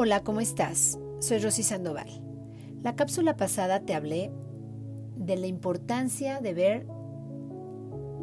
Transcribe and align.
Hola, 0.00 0.22
¿cómo 0.22 0.40
estás? 0.40 0.96
Soy 1.18 1.38
Rosy 1.38 1.64
Sandoval. 1.64 2.08
La 2.84 2.94
cápsula 2.94 3.36
pasada 3.36 3.80
te 3.80 3.94
hablé 3.94 4.30
de 5.16 5.36
la 5.36 5.48
importancia 5.48 6.38
de 6.38 6.54
ver 6.54 6.86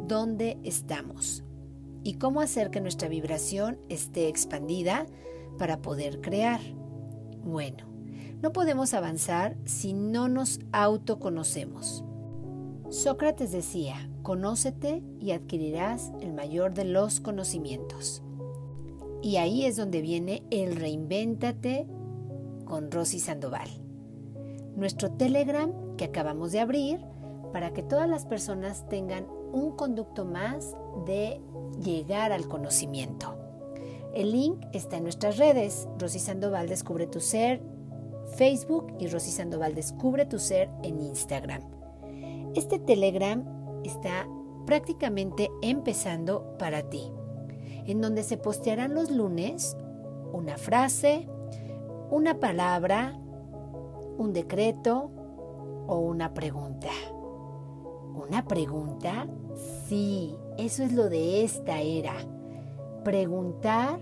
dónde 0.08 0.58
estamos 0.64 1.44
y 2.02 2.14
cómo 2.14 2.40
hacer 2.40 2.70
que 2.70 2.80
nuestra 2.80 3.08
vibración 3.08 3.78
esté 3.90 4.28
expandida 4.28 5.04
para 5.58 5.82
poder 5.82 6.22
crear. 6.22 6.62
Bueno, 7.44 7.84
no 8.40 8.54
podemos 8.54 8.94
avanzar 8.94 9.58
si 9.66 9.92
no 9.92 10.30
nos 10.30 10.60
autoconocemos. 10.72 12.06
Sócrates 12.88 13.52
decía, 13.52 14.08
conócete 14.22 15.02
y 15.20 15.32
adquirirás 15.32 16.10
el 16.22 16.32
mayor 16.32 16.72
de 16.72 16.86
los 16.86 17.20
conocimientos. 17.20 18.22
Y 19.26 19.38
ahí 19.38 19.64
es 19.64 19.74
donde 19.74 20.02
viene 20.02 20.44
el 20.52 20.76
reinvéntate 20.76 21.88
con 22.64 22.92
Rosy 22.92 23.18
Sandoval. 23.18 23.68
Nuestro 24.76 25.10
Telegram 25.10 25.72
que 25.96 26.04
acabamos 26.04 26.52
de 26.52 26.60
abrir 26.60 27.00
para 27.52 27.72
que 27.72 27.82
todas 27.82 28.08
las 28.08 28.24
personas 28.24 28.88
tengan 28.88 29.26
un 29.52 29.72
conducto 29.72 30.24
más 30.24 30.76
de 31.06 31.40
llegar 31.84 32.30
al 32.30 32.46
conocimiento. 32.46 33.34
El 34.14 34.30
link 34.30 34.64
está 34.72 34.98
en 34.98 35.02
nuestras 35.02 35.38
redes. 35.38 35.88
Rosy 35.98 36.20
Sandoval 36.20 36.68
Descubre 36.68 37.08
tu 37.08 37.18
Ser, 37.18 37.60
Facebook 38.36 38.94
y 39.00 39.08
Rosy 39.08 39.32
Sandoval 39.32 39.74
Descubre 39.74 40.26
tu 40.26 40.38
Ser 40.38 40.70
en 40.84 41.00
Instagram. 41.00 41.62
Este 42.54 42.78
Telegram 42.78 43.44
está 43.82 44.28
prácticamente 44.66 45.50
empezando 45.62 46.56
para 46.60 46.88
ti, 46.88 47.10
en 47.86 48.00
donde 48.00 48.22
se 48.22 48.36
postearán 48.36 48.94
los 48.94 49.10
lunes 49.10 49.76
una 50.32 50.58
frase, 50.58 51.28
una 52.10 52.38
palabra, 52.40 53.18
un 54.18 54.32
decreto 54.32 55.10
o 55.86 55.98
una 55.98 56.34
pregunta. 56.34 56.90
¿Una 58.14 58.46
pregunta? 58.46 59.26
Sí, 59.86 60.36
eso 60.58 60.82
es 60.82 60.92
lo 60.92 61.08
de 61.08 61.44
esta 61.44 61.80
era. 61.80 62.14
Preguntar 63.04 63.98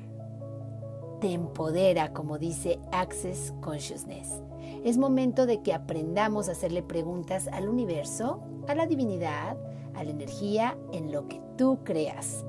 te 1.20 1.32
empodera, 1.32 2.12
como 2.12 2.38
dice 2.38 2.78
Access 2.92 3.54
Consciousness. 3.60 4.42
Es 4.84 4.98
momento 4.98 5.46
de 5.46 5.62
que 5.62 5.72
aprendamos 5.72 6.48
a 6.48 6.52
hacerle 6.52 6.82
preguntas 6.82 7.48
al 7.48 7.69
universo, 7.69 8.42
a 8.69 8.74
la 8.74 8.86
divinidad, 8.86 9.56
a 9.94 10.04
la 10.04 10.10
energía, 10.10 10.76
en 10.92 11.12
lo 11.12 11.26
que 11.28 11.41
tú 11.56 11.78
creas. 11.82 12.44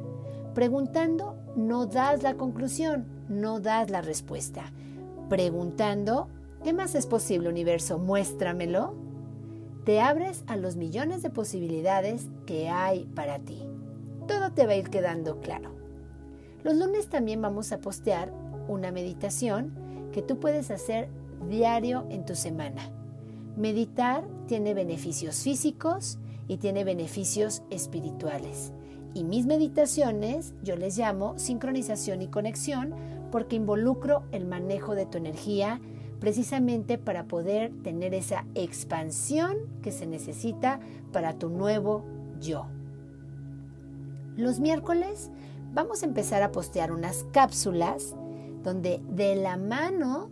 Preguntando 0.56 1.36
no 1.58 1.86
das 1.86 2.24
la 2.24 2.36
conclusión, 2.36 3.06
no 3.28 3.60
das 3.60 3.90
la 3.90 4.02
respuesta. 4.02 4.72
Preguntando, 5.28 6.30
¿qué 6.64 6.72
más 6.72 6.96
es 6.96 7.08
posible 7.08 7.50
universo? 7.50 8.00
Muéstramelo. 8.00 8.96
Te 9.84 10.00
abres 10.00 10.46
a 10.48 10.56
los 10.56 10.78
millones 10.78 11.22
de 11.24 11.30
posibilidades 11.30 12.30
que 12.46 12.70
hay 12.70 13.04
para 13.04 13.40
ti. 13.40 13.64
Todo 14.30 14.54
te 14.54 14.66
va 14.66 14.72
a 14.72 14.78
ir 14.78 14.90
quedando 14.90 15.42
claro. 15.42 15.76
Los 16.64 16.78
lunes 16.78 17.10
también 17.10 17.42
vamos 17.42 17.74
a 17.74 17.80
postear 17.80 18.32
una 18.70 18.94
meditación 18.94 19.74
que 20.14 20.22
tú 20.22 20.40
puedes 20.40 20.72
hacer 20.72 21.10
diario 21.50 22.08
en 22.10 22.24
tu 22.24 22.34
semana. 22.34 22.92
Meditar 23.58 24.24
tiene 24.48 24.74
beneficios 24.74 25.42
físicos 25.42 26.18
y 26.48 26.58
tiene 26.58 26.86
beneficios 26.86 27.62
espirituales. 27.70 28.72
Y 29.16 29.24
mis 29.24 29.46
meditaciones 29.46 30.54
yo 30.62 30.76
les 30.76 30.98
llamo 30.98 31.40
sincronización 31.40 32.22
y 32.22 32.28
conexión 32.28 32.94
porque 33.32 33.56
involucro 33.56 34.24
el 34.34 34.46
manejo 34.46 34.94
de 34.94 35.06
tu 35.06 35.18
energía 35.18 35.80
precisamente 36.20 36.98
para 36.98 37.24
poder 37.24 37.72
tener 37.82 38.14
esa 38.14 38.46
expansión 38.56 39.56
que 39.82 39.94
se 39.94 40.06
necesita 40.06 40.82
para 41.14 41.40
tu 41.40 41.50
nuevo 41.50 42.04
yo. 42.42 42.68
Los 44.36 44.60
miércoles 44.60 45.32
vamos 45.74 46.04
a 46.04 46.08
empezar 46.08 46.44
a 46.44 46.52
postear 46.52 46.92
unas 46.92 47.26
cápsulas 47.32 48.18
donde 48.64 49.02
de 49.10 49.38
la 49.38 49.56
mano, 49.56 50.30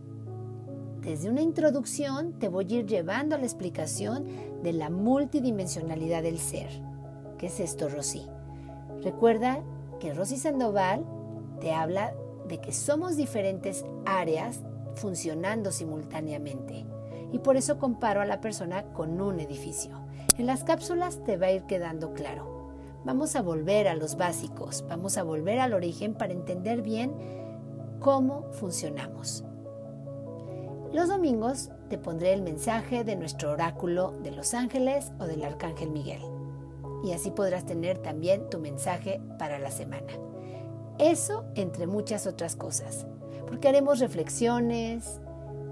desde 1.01 1.29
una 1.29 1.41
introducción, 1.41 2.33
te 2.37 2.49
voy 2.49 2.65
a 2.65 2.79
ir 2.79 2.85
llevando 2.85 3.35
a 3.35 3.37
la 3.39 3.45
explicación 3.45 4.25
de 4.61 4.73
la 4.73 4.89
multidimensionalidad 4.89 6.21
del 6.21 6.37
ser. 6.37 6.69
¿Qué 7.37 7.47
es 7.47 7.61
esto, 7.61 7.87
Rosy? 7.87 8.27
Recuerda 9.03 9.59
que 9.99 10.13
Rosy 10.13 10.37
Sandoval 10.37 11.05
te 11.59 11.73
habla 11.73 12.13
de 12.47 12.59
que 12.59 12.71
somos 12.71 13.17
diferentes 13.17 13.85
áreas 14.05 14.61
funcionando 14.95 15.71
simultáneamente. 15.71 16.85
Y 17.31 17.39
por 17.39 17.57
eso 17.57 17.79
comparo 17.79 18.21
a 18.21 18.25
la 18.25 18.41
persona 18.41 18.83
con 18.93 19.19
un 19.19 19.39
edificio. 19.39 19.99
En 20.37 20.45
las 20.45 20.63
cápsulas 20.63 21.23
te 21.23 21.37
va 21.37 21.47
a 21.47 21.51
ir 21.51 21.63
quedando 21.63 22.13
claro. 22.13 22.71
Vamos 23.05 23.35
a 23.35 23.41
volver 23.41 23.87
a 23.87 23.95
los 23.95 24.15
básicos, 24.15 24.85
vamos 24.87 25.17
a 25.17 25.23
volver 25.23 25.59
al 25.59 25.73
origen 25.73 26.13
para 26.13 26.33
entender 26.33 26.81
bien 26.81 27.13
cómo 27.99 28.45
funcionamos. 28.53 29.43
Los 30.93 31.09
domingos 31.09 31.71
te 31.89 31.97
pondré 31.97 32.33
el 32.33 32.43
mensaje 32.43 33.03
de 33.03 33.15
nuestro 33.15 33.51
oráculo 33.51 34.11
de 34.23 34.31
los 34.31 34.53
ángeles 34.53 35.11
o 35.19 35.25
del 35.25 35.43
arcángel 35.43 35.89
Miguel. 35.89 36.21
Y 37.03 37.11
así 37.11 37.31
podrás 37.31 37.65
tener 37.65 37.97
también 37.97 38.49
tu 38.49 38.59
mensaje 38.59 39.21
para 39.37 39.59
la 39.59 39.71
semana. 39.71 40.13
Eso 40.99 41.45
entre 41.55 41.87
muchas 41.87 42.27
otras 42.27 42.55
cosas, 42.55 43.05
porque 43.47 43.67
haremos 43.67 43.99
reflexiones, 43.99 45.19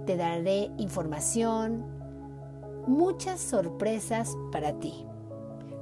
te 0.06 0.18
daré 0.18 0.72
información, 0.78 1.86
muchas 2.88 3.40
sorpresas 3.40 4.36
para 4.52 4.80
ti. 4.80 5.06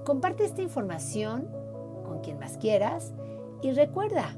Comparte 0.05 0.45
esta 0.45 0.61
información 0.61 1.47
con 2.05 2.19
quien 2.19 2.39
más 2.39 2.57
quieras 2.57 3.13
y 3.61 3.71
recuerda, 3.71 4.37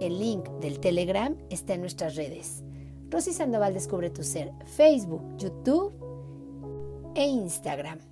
el 0.00 0.18
link 0.18 0.48
del 0.60 0.80
Telegram 0.80 1.36
está 1.50 1.74
en 1.74 1.80
nuestras 1.80 2.16
redes. 2.16 2.64
Rosy 3.10 3.32
Sandoval 3.32 3.74
Descubre 3.74 4.10
tu 4.10 4.22
Ser, 4.22 4.52
Facebook, 4.64 5.22
YouTube 5.36 5.92
e 7.14 7.26
Instagram. 7.26 8.11